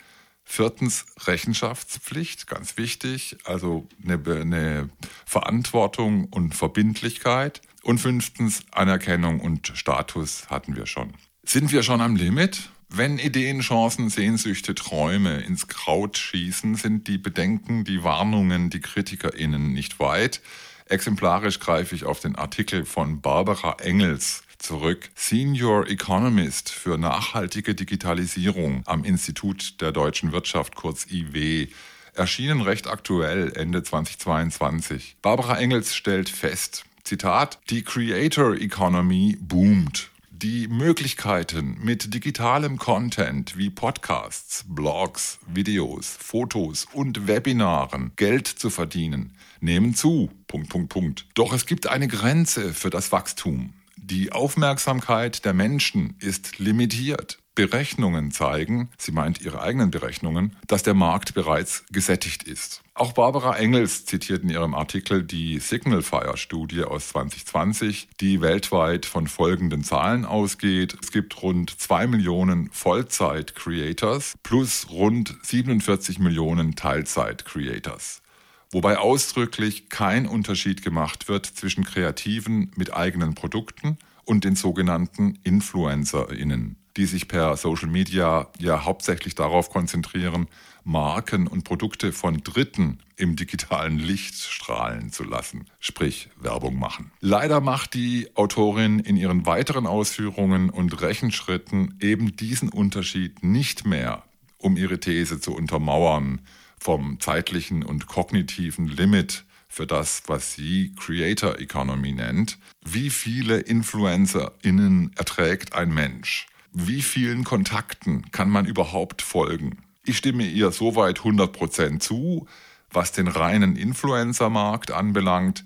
Viertens 0.49 1.07
Rechenschaftspflicht, 1.27 2.47
ganz 2.47 2.79
wichtig, 2.79 3.37
also 3.45 3.89
eine, 4.03 4.15
eine 4.41 4.89
Verantwortung 5.27 6.25
und 6.27 6.55
Verbindlichkeit. 6.55 7.61
Und 7.83 7.99
fünftens, 7.99 8.63
Anerkennung 8.71 9.41
und 9.41 9.73
Status 9.75 10.49
hatten 10.49 10.77
wir 10.77 10.87
schon. 10.87 11.13
Sind 11.45 11.73
wir 11.73 11.83
schon 11.83 12.01
am 12.01 12.17
Limit? 12.17 12.71
Wenn 12.89 13.19
Ideen, 13.19 13.61
Chancen, 13.61 14.09
Sehnsüchte, 14.09 14.75
Träume 14.75 15.41
ins 15.41 15.67
Kraut 15.67 16.17
schießen, 16.17 16.77
sind 16.77 17.09
die 17.09 17.19
Bedenken, 17.19 17.85
die 17.85 18.05
Warnungen, 18.05 18.71
die 18.71 18.81
KritikerInnen 18.81 19.73
nicht 19.73 19.99
weit. 19.99 20.41
Exemplarisch 20.89 21.59
greife 21.59 21.97
ich 21.97 22.05
auf 22.05 22.21
den 22.21 22.37
Artikel 22.37 22.85
von 22.85 23.21
Barbara 23.21 23.77
Engels 23.81 24.45
zurück. 24.59 25.11
Senior 25.17 25.89
Economist 25.89 26.71
für 26.71 26.97
nachhaltige 26.97 27.75
Digitalisierung 27.75 28.83
am 28.87 29.03
Institut 29.03 29.81
der 29.81 29.91
deutschen 29.91 30.31
Wirtschaft, 30.31 30.77
kurz 30.77 31.07
IW 31.11 31.69
erschienen 32.15 32.61
recht 32.61 32.87
aktuell 32.87 33.53
Ende 33.57 33.83
2022. 33.83 35.17
Barbara 35.23 35.59
Engels 35.59 35.95
stellt 35.95 36.29
fest, 36.29 36.85
Zitat, 37.03 37.59
die 37.69 37.83
Creator 37.83 38.55
Economy 38.55 39.37
boomt. 39.41 40.11
Die 40.31 40.69
Möglichkeiten 40.69 41.79
mit 41.83 42.15
digitalem 42.15 42.79
Content 42.79 43.57
wie 43.57 43.71
Podcasts, 43.71 44.65
Blogs, 44.69 45.39
Videos, 45.47 46.17
Fotos 46.21 46.87
und 46.93 47.27
Webinaren 47.27 48.13
Geld 48.17 48.47
zu 48.47 48.71
verdienen 48.71 49.36
nehmen 49.61 49.95
zu. 49.95 50.31
Punkt, 50.47 50.69
Punkt, 50.69 50.89
Punkt. 50.89 51.27
Doch 51.35 51.53
es 51.53 51.67
gibt 51.67 51.87
eine 51.87 52.09
Grenze 52.09 52.75
für 52.75 52.91
das 52.91 53.13
Wachstum. 53.13 53.75
Die 53.97 54.31
Aufmerksamkeit 54.33 55.45
der 55.45 55.55
Menschen 55.55 56.17
ist 56.21 56.59
limitiert. 56.59 57.39
Berechnungen 57.57 58.31
zeigen, 58.31 58.91
sie 58.99 59.13
meint 59.13 59.41
ihre 59.41 59.63
eigenen 59.63 59.91
Berechnungen, 59.91 60.55
dass 60.67 60.83
der 60.83 60.93
Markt 60.93 61.33
bereits 61.33 61.85
gesättigt 61.91 62.43
ist. 62.43 62.83
Auch 62.95 63.15
Barbara 63.15 63.57
Engels 63.57 64.05
zitiert 64.05 64.43
in 64.43 64.51
ihrem 64.51 64.75
Artikel 64.75 65.23
die 65.23 65.59
Signal 65.59 66.03
Fire 66.03 66.37
Studie 66.37 66.85
aus 66.85 67.09
2020, 67.09 68.09
die 68.21 68.43
weltweit 68.43 69.07
von 69.07 69.27
folgenden 69.27 69.83
Zahlen 69.83 70.27
ausgeht. 70.27 70.97
Es 71.03 71.11
gibt 71.11 71.43
rund 71.43 71.81
zwei 71.81 72.07
Millionen 72.07 72.71
Vollzeit-Creators 72.73 74.35
plus 74.43 74.89
rund 74.91 75.35
47 75.43 76.19
Millionen 76.19 76.77
Teilzeit-Creators 76.77 78.23
wobei 78.71 78.99
ausdrücklich 78.99 79.89
kein 79.89 80.27
Unterschied 80.27 80.83
gemacht 80.83 81.29
wird 81.29 81.47
zwischen 81.47 81.85
Kreativen 81.85 82.71
mit 82.77 82.95
eigenen 82.95 83.35
Produkten 83.35 83.99
und 84.25 84.45
den 84.45 84.57
sogenannten 84.57 85.39
InfluencerInnen 85.45 86.77
die 86.97 87.07
sich 87.07 87.29
per 87.29 87.57
Social 87.57 87.89
Media 87.89 88.49
ja 88.59 88.85
hauptsächlich 88.85 89.35
darauf 89.35 89.71
konzentrieren, 89.71 90.49
Marken 90.85 91.47
und 91.47 91.65
Produkte 91.65 92.13
von 92.13 92.43
Dritten 92.43 93.01
im 93.17 93.37
digitalen 93.37 93.99
Licht 93.99 94.37
strahlen 94.37 95.11
zu 95.11 95.25
lassen, 95.25 95.67
sprich 95.81 96.31
Werbung 96.41 96.79
machen. 96.79 97.11
Leider 97.21 97.61
macht 97.61 97.95
die 97.95 98.29
Autorin 98.35 99.01
in 99.01 99.17
ihren 99.17 99.47
weiteren 99.47 99.87
Ausführungen 99.87 100.71
und 100.71 101.01
Rechenschritten 101.01 101.99
eben 102.01 102.37
diesen 102.37 102.69
Unterschied 102.69 103.43
nicht 103.43 103.87
mehr, 103.87 104.23
um 104.59 104.77
ihre 104.77 105.01
These 105.01 105.41
zu 105.41 105.55
untermauern 105.55 106.41
vom 106.87 107.21
zeitlichen 107.21 107.83
und 107.83 108.07
kognitiven 108.07 108.87
Limit 108.87 109.45
für 109.69 109.87
das, 109.87 110.23
was 110.27 110.55
sie 110.55 110.95
Creator 110.97 111.59
Economy 111.59 112.13
nennt. 112.13 112.59
Wie 112.85 113.11
viele 113.11 113.59
InfluencerInnen 113.59 115.13
erträgt 115.17 115.75
ein 115.75 115.93
Mensch? 115.93 116.47
wie 116.79 117.01
vielen 117.01 117.43
Kontakten 117.43 118.31
kann 118.33 118.51
man 118.51 118.67
überhaupt 118.67 119.23
folgen? 119.23 119.79
Ich 120.05 120.19
stimme 120.19 120.45
ihr 120.45 120.71
soweit 120.73 121.21
100% 121.21 122.01
zu, 122.01 122.47
was 122.91 123.13
den 123.13 123.29
reinen 123.29 123.77
Influencer-Markt 123.77 124.91
anbelangt. 124.91 125.65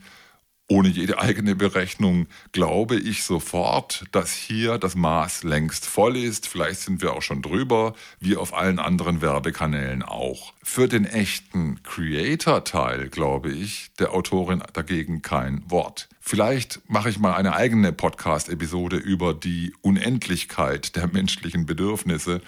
Ohne 0.71 0.89
jede 0.89 1.19
eigene 1.19 1.57
Berechnung 1.57 2.29
glaube 2.53 2.95
ich 2.95 3.25
sofort, 3.25 4.05
dass 4.13 4.33
hier 4.33 4.79
das 4.79 4.95
Maß 4.95 5.43
längst 5.43 5.85
voll 5.85 6.17
ist. 6.17 6.47
Vielleicht 6.47 6.79
sind 6.79 7.03
wir 7.03 7.13
auch 7.13 7.23
schon 7.23 7.43
drüber, 7.43 7.95
wie 8.21 8.37
auf 8.37 8.55
allen 8.55 8.79
anderen 8.79 9.21
Werbekanälen 9.21 10.05
auch. 10.05 10.53
Für 10.63 10.87
den 10.87 11.07
echten 11.07 11.83
Creator-Teil 11.83 13.09
glaube 13.09 13.51
ich 13.51 13.91
der 13.99 14.13
Autorin 14.15 14.63
dagegen 14.73 15.23
kein 15.23 15.69
Wort. 15.69 16.09
Vielleicht 16.21 16.89
mache 16.89 17.11
ich 17.11 17.19
mal 17.19 17.35
eine 17.35 17.55
eigene 17.55 17.93
Podcast-Episode 17.93 18.97
über 18.97 19.35
die 19.35 19.75
Unendlichkeit 19.81 20.95
der 20.95 21.09
menschlichen 21.09 21.67
Bedürfnisse 21.67 22.43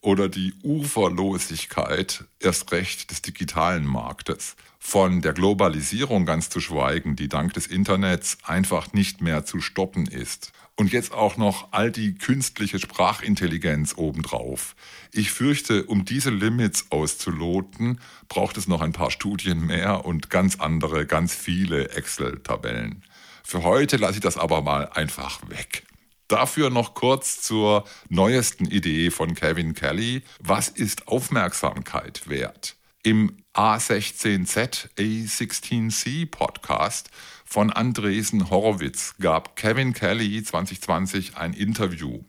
oder 0.00 0.28
die 0.28 0.54
Uferlosigkeit 0.62 2.24
erst 2.40 2.70
recht 2.72 3.10
des 3.10 3.22
digitalen 3.22 3.84
Marktes. 3.84 4.56
Von 4.78 5.20
der 5.22 5.32
Globalisierung 5.32 6.24
ganz 6.24 6.50
zu 6.50 6.60
schweigen, 6.60 7.16
die 7.16 7.28
dank 7.28 7.52
des 7.54 7.66
Internets 7.66 8.38
einfach 8.44 8.92
nicht 8.92 9.20
mehr 9.20 9.44
zu 9.44 9.60
stoppen 9.60 10.06
ist. 10.06 10.52
Und 10.76 10.92
jetzt 10.92 11.12
auch 11.12 11.36
noch 11.36 11.72
all 11.72 11.90
die 11.90 12.14
künstliche 12.14 12.78
Sprachintelligenz 12.78 13.94
obendrauf. 13.96 14.76
Ich 15.12 15.32
fürchte, 15.32 15.84
um 15.84 16.04
diese 16.04 16.30
Limits 16.30 16.86
auszuloten, 16.90 18.00
braucht 18.28 18.56
es 18.56 18.68
noch 18.68 18.80
ein 18.80 18.92
paar 18.92 19.10
Studien 19.10 19.66
mehr 19.66 20.04
und 20.04 20.30
ganz 20.30 20.60
andere, 20.60 21.04
ganz 21.04 21.34
viele 21.34 21.90
Excel-Tabellen. 21.90 23.02
Für 23.42 23.64
heute 23.64 23.96
lasse 23.96 24.14
ich 24.14 24.20
das 24.20 24.36
aber 24.36 24.62
mal 24.62 24.88
einfach 24.90 25.40
weg. 25.48 25.87
Dafür 26.28 26.68
noch 26.68 26.92
kurz 26.92 27.40
zur 27.40 27.84
neuesten 28.10 28.66
Idee 28.66 29.10
von 29.10 29.34
Kevin 29.34 29.72
Kelly. 29.72 30.22
Was 30.40 30.68
ist 30.68 31.08
Aufmerksamkeit 31.08 32.28
wert? 32.28 32.76
Im 33.02 33.38
A16Z 33.54 34.90
A16C 34.98 36.30
Podcast 36.30 37.10
von 37.46 37.72
Andresen 37.72 38.50
Horowitz 38.50 39.14
gab 39.18 39.56
Kevin 39.56 39.94
Kelly 39.94 40.42
2020 40.42 41.38
ein 41.38 41.54
Interview. 41.54 42.20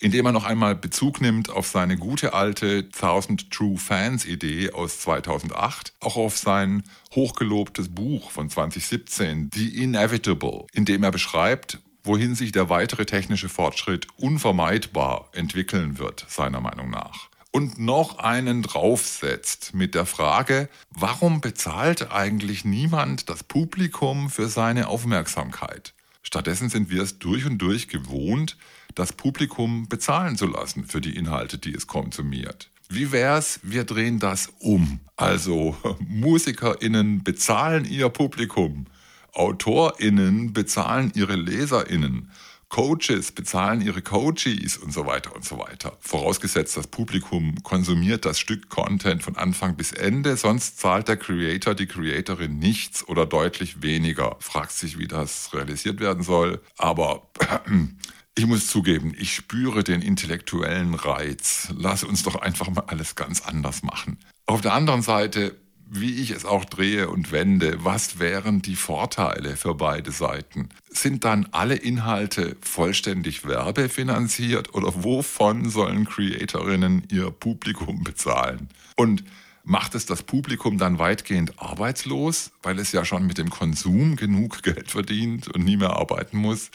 indem 0.00 0.26
er 0.26 0.32
noch 0.32 0.44
einmal 0.44 0.74
Bezug 0.74 1.20
nimmt 1.20 1.50
auf 1.50 1.66
seine 1.66 1.96
gute 1.96 2.32
alte 2.32 2.88
1000 2.92 3.50
True 3.50 3.76
Fans 3.76 4.24
Idee 4.24 4.72
aus 4.72 5.00
2008, 5.00 5.92
auch 6.00 6.16
auf 6.16 6.36
sein 6.36 6.82
hochgelobtes 7.14 7.94
Buch 7.94 8.30
von 8.30 8.50
2017, 8.50 9.50
The 9.54 9.82
Inevitable, 9.82 10.66
in 10.72 10.84
dem 10.84 11.04
er 11.04 11.10
beschreibt, 11.10 11.78
wohin 12.04 12.34
sich 12.34 12.52
der 12.52 12.68
weitere 12.68 13.06
technische 13.06 13.48
Fortschritt 13.48 14.06
unvermeidbar 14.16 15.28
entwickeln 15.32 15.98
wird, 15.98 16.26
seiner 16.28 16.60
Meinung 16.60 16.90
nach. 16.90 17.28
Und 17.50 17.78
noch 17.78 18.18
einen 18.18 18.62
draufsetzt 18.62 19.74
mit 19.74 19.94
der 19.94 20.06
Frage, 20.06 20.68
warum 20.90 21.40
bezahlt 21.40 22.12
eigentlich 22.12 22.64
niemand 22.64 23.28
das 23.30 23.44
Publikum 23.44 24.28
für 24.28 24.48
seine 24.48 24.88
Aufmerksamkeit? 24.88 25.94
Stattdessen 26.22 26.68
sind 26.68 26.90
wir 26.90 27.02
es 27.02 27.18
durch 27.18 27.46
und 27.46 27.58
durch 27.58 27.88
gewohnt, 27.88 28.56
das 28.94 29.12
Publikum 29.12 29.88
bezahlen 29.88 30.36
zu 30.36 30.46
lassen 30.46 30.84
für 30.84 31.00
die 31.00 31.16
Inhalte, 31.16 31.58
die 31.58 31.74
es 31.74 31.86
konsumiert. 31.86 32.70
Wie 32.88 33.12
wär's, 33.12 33.60
wir 33.62 33.84
drehen 33.84 34.18
das 34.18 34.52
um? 34.58 35.00
Also 35.16 35.76
MusikerInnen 36.00 37.22
bezahlen 37.22 37.84
ihr 37.84 38.08
Publikum, 38.08 38.86
AutorInnen 39.34 40.52
bezahlen 40.52 41.12
ihre 41.14 41.36
LeserInnen, 41.36 42.30
Coaches 42.74 43.30
bezahlen 43.30 43.82
ihre 43.82 44.02
Coaches 44.02 44.76
und 44.78 44.92
so 44.92 45.06
weiter 45.06 45.32
und 45.36 45.44
so 45.44 45.58
weiter. 45.58 45.96
Vorausgesetzt, 46.00 46.76
das 46.76 46.88
Publikum 46.88 47.62
konsumiert 47.62 48.24
das 48.24 48.40
Stück 48.40 48.68
Content 48.68 49.22
von 49.22 49.36
Anfang 49.36 49.76
bis 49.76 49.92
Ende, 49.92 50.36
sonst 50.36 50.80
zahlt 50.80 51.06
der 51.06 51.16
Creator, 51.16 51.76
die 51.76 51.86
Creatorin 51.86 52.58
nichts 52.58 53.06
oder 53.06 53.26
deutlich 53.26 53.82
weniger. 53.82 54.36
Fragt 54.40 54.72
sich, 54.72 54.98
wie 54.98 55.06
das 55.06 55.52
realisiert 55.52 56.00
werden 56.00 56.24
soll. 56.24 56.60
Aber 56.76 57.30
ich 58.34 58.46
muss 58.46 58.66
zugeben, 58.66 59.14
ich 59.16 59.36
spüre 59.36 59.84
den 59.84 60.02
intellektuellen 60.02 60.94
Reiz. 60.94 61.68
Lass 61.76 62.02
uns 62.02 62.24
doch 62.24 62.34
einfach 62.34 62.68
mal 62.70 62.84
alles 62.88 63.14
ganz 63.14 63.42
anders 63.42 63.84
machen. 63.84 64.18
Auf 64.46 64.62
der 64.62 64.72
anderen 64.72 65.02
Seite, 65.02 65.54
wie 66.00 66.20
ich 66.20 66.30
es 66.30 66.44
auch 66.44 66.64
drehe 66.64 67.08
und 67.08 67.30
wende, 67.30 67.84
was 67.84 68.18
wären 68.18 68.62
die 68.62 68.76
Vorteile 68.76 69.56
für 69.56 69.74
beide 69.74 70.10
Seiten? 70.10 70.68
Sind 70.90 71.24
dann 71.24 71.48
alle 71.52 71.76
Inhalte 71.76 72.56
vollständig 72.60 73.46
werbefinanziert 73.46 74.74
oder 74.74 75.04
wovon 75.04 75.70
sollen 75.70 76.04
Creatorinnen 76.04 77.04
ihr 77.12 77.30
Publikum 77.30 78.02
bezahlen? 78.02 78.68
Und 78.96 79.24
macht 79.62 79.94
es 79.94 80.04
das 80.04 80.22
Publikum 80.24 80.78
dann 80.78 80.98
weitgehend 80.98 81.58
arbeitslos, 81.58 82.50
weil 82.62 82.78
es 82.78 82.92
ja 82.92 83.04
schon 83.04 83.26
mit 83.26 83.38
dem 83.38 83.50
Konsum 83.50 84.16
genug 84.16 84.62
Geld 84.62 84.90
verdient 84.90 85.48
und 85.48 85.64
nie 85.64 85.76
mehr 85.76 85.96
arbeiten 85.96 86.38
muss? 86.38 86.70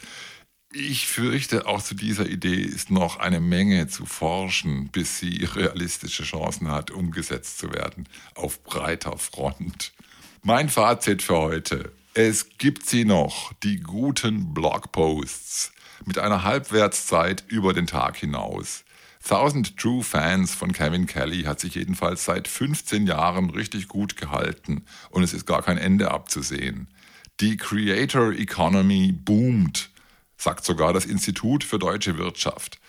Ich 0.72 1.08
fürchte, 1.08 1.66
auch 1.66 1.82
zu 1.82 1.96
dieser 1.96 2.28
Idee 2.28 2.62
ist 2.62 2.92
noch 2.92 3.18
eine 3.18 3.40
Menge 3.40 3.88
zu 3.88 4.06
forschen, 4.06 4.86
bis 4.86 5.18
sie 5.18 5.44
realistische 5.44 6.22
Chancen 6.22 6.70
hat, 6.70 6.92
umgesetzt 6.92 7.58
zu 7.58 7.72
werden, 7.72 8.08
auf 8.36 8.62
breiter 8.62 9.18
Front. 9.18 9.92
Mein 10.44 10.68
Fazit 10.68 11.22
für 11.22 11.38
heute. 11.38 11.90
Es 12.14 12.50
gibt 12.58 12.86
sie 12.86 13.04
noch, 13.04 13.52
die 13.64 13.80
guten 13.80 14.54
Blogposts, 14.54 15.72
mit 16.04 16.18
einer 16.18 16.44
Halbwertszeit 16.44 17.42
über 17.48 17.72
den 17.72 17.88
Tag 17.88 18.16
hinaus. 18.18 18.84
1000 19.24 19.76
True 19.76 20.04
Fans 20.04 20.54
von 20.54 20.72
Kevin 20.72 21.06
Kelly 21.06 21.42
hat 21.42 21.58
sich 21.58 21.74
jedenfalls 21.74 22.24
seit 22.24 22.46
15 22.46 23.08
Jahren 23.08 23.50
richtig 23.50 23.88
gut 23.88 24.16
gehalten 24.16 24.84
und 25.10 25.24
es 25.24 25.32
ist 25.32 25.46
gar 25.46 25.62
kein 25.62 25.78
Ende 25.78 26.12
abzusehen. 26.12 26.86
Die 27.40 27.56
Creator 27.56 28.30
Economy 28.34 29.10
boomt 29.10 29.90
sagt 30.40 30.64
sogar 30.64 30.92
das 30.92 31.04
Institut 31.04 31.64
für 31.64 31.78
deutsche 31.78 32.16
Wirtschaft. 32.18 32.80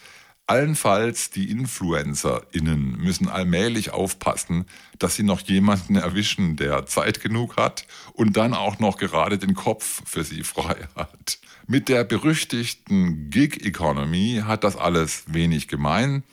Allenfalls 0.47 1.29
die 1.29 1.49
InfluencerInnen 1.49 2.97
müssen 2.97 3.29
allmählich 3.29 3.91
aufpassen, 3.91 4.65
dass 4.99 5.15
sie 5.15 5.23
noch 5.23 5.41
jemanden 5.41 5.95
erwischen, 5.95 6.57
der 6.57 6.85
Zeit 6.85 7.21
genug 7.21 7.57
hat 7.57 7.85
und 8.13 8.35
dann 8.35 8.53
auch 8.53 8.79
noch 8.79 8.97
gerade 8.97 9.37
den 9.37 9.53
Kopf 9.53 10.01
für 10.05 10.23
sie 10.23 10.43
frei 10.43 10.87
hat. 10.95 11.39
Mit 11.67 11.87
der 11.89 12.03
berüchtigten 12.03 13.29
Gig 13.29 13.65
Economy 13.65 14.41
hat 14.45 14.63
das 14.63 14.75
alles 14.75 15.23
wenig 15.27 15.67
gemein, 15.67 16.23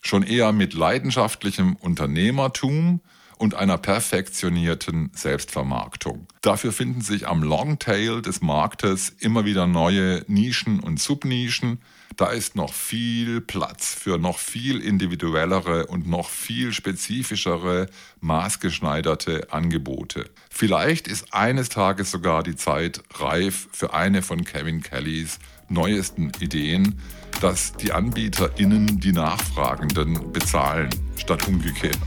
schon 0.00 0.22
eher 0.22 0.52
mit 0.52 0.74
leidenschaftlichem 0.74 1.76
Unternehmertum 1.76 3.00
und 3.38 3.54
einer 3.54 3.78
perfektionierten 3.78 5.10
Selbstvermarktung. 5.14 6.26
Dafür 6.42 6.72
finden 6.72 7.00
sich 7.00 7.26
am 7.26 7.42
Longtail 7.42 8.20
des 8.20 8.40
Marktes 8.40 9.10
immer 9.20 9.44
wieder 9.44 9.66
neue 9.66 10.24
Nischen 10.26 10.80
und 10.80 11.00
Subnischen. 11.00 11.80
Da 12.16 12.30
ist 12.30 12.56
noch 12.56 12.72
viel 12.72 13.40
Platz 13.40 13.94
für 13.94 14.18
noch 14.18 14.38
viel 14.38 14.80
individuellere 14.80 15.86
und 15.86 16.08
noch 16.08 16.30
viel 16.30 16.72
spezifischere, 16.72 17.86
maßgeschneiderte 18.20 19.52
Angebote. 19.52 20.28
Vielleicht 20.50 21.06
ist 21.06 21.32
eines 21.32 21.68
Tages 21.68 22.10
sogar 22.10 22.42
die 22.42 22.56
Zeit 22.56 23.02
reif 23.14 23.68
für 23.70 23.94
eine 23.94 24.22
von 24.22 24.44
Kevin 24.44 24.82
Kellys 24.82 25.38
neuesten 25.68 26.32
Ideen, 26.40 26.98
dass 27.40 27.72
die 27.74 27.92
AnbieterInnen 27.92 29.00
die 29.00 29.12
Nachfragenden 29.12 30.32
bezahlen, 30.32 30.90
statt 31.16 31.46
umgekehrt. 31.46 31.98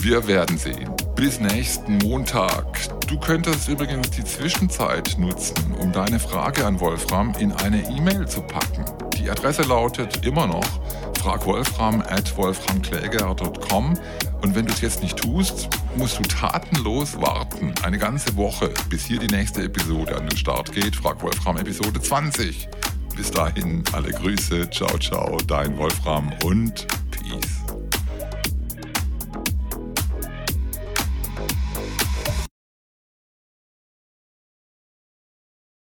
Wir 0.00 0.26
werden 0.26 0.56
sehen. 0.56 0.90
Bis 1.14 1.40
nächsten 1.40 1.98
Montag. 1.98 2.64
Du 3.06 3.18
könntest 3.18 3.68
übrigens 3.68 4.10
die 4.10 4.24
Zwischenzeit 4.24 5.16
nutzen, 5.18 5.74
um 5.78 5.92
deine 5.92 6.18
Frage 6.18 6.64
an 6.64 6.80
Wolfram 6.80 7.34
in 7.38 7.52
eine 7.52 7.86
E-Mail 7.90 8.26
zu 8.26 8.40
packen. 8.40 8.84
Die 9.18 9.28
Adresse 9.28 9.62
lautet 9.62 10.24
immer 10.24 10.46
noch 10.46 10.80
fragwolfram 11.20 12.00
at 12.00 12.34
wolframkläger.com 12.36 13.98
und 14.40 14.54
wenn 14.54 14.64
du 14.64 14.72
es 14.72 14.80
jetzt 14.80 15.02
nicht 15.02 15.18
tust, 15.18 15.68
musst 15.96 16.18
du 16.18 16.22
tatenlos 16.22 17.20
warten. 17.20 17.74
Eine 17.82 17.98
ganze 17.98 18.34
Woche, 18.36 18.72
bis 18.88 19.04
hier 19.04 19.18
die 19.18 19.26
nächste 19.26 19.64
Episode 19.64 20.16
an 20.16 20.26
den 20.26 20.38
Start 20.38 20.72
geht. 20.72 20.96
Frag 20.96 21.22
Wolfram 21.22 21.58
Episode 21.58 22.00
20. 22.00 22.68
Bis 23.16 23.30
dahin 23.30 23.84
alle 23.92 24.10
Grüße, 24.10 24.70
ciao, 24.70 24.98
ciao, 24.98 25.36
dein 25.46 25.76
Wolfram 25.76 26.32
und 26.42 26.86
Peace. 27.10 27.59